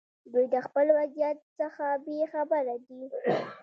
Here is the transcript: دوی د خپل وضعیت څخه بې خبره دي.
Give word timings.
دوی 0.31 0.45
د 0.53 0.55
خپل 0.65 0.87
وضعیت 0.99 1.37
څخه 1.59 1.85
بې 2.05 2.19
خبره 2.33 2.75
دي. 2.85 3.01